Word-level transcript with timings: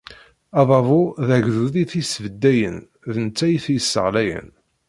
Adabu, 0.59 1.01
d 1.27 1.29
agdud 1.35 1.73
i 1.81 1.83
t-id-yesbeddayen, 1.91 2.77
d 3.13 3.15
netta 3.25 3.45
i 3.49 3.57
t-yessaɣlayen. 3.63 4.49